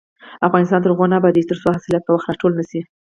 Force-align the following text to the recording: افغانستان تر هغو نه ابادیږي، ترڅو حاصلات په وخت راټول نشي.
افغانستان 0.47 0.79
تر 0.81 0.89
هغو 0.91 1.05
نه 1.11 1.15
ابادیږي، 1.19 1.49
ترڅو 1.49 1.67
حاصلات 1.75 2.03
په 2.05 2.13
وخت 2.13 2.27
راټول 2.29 2.51
نشي. 2.59 2.81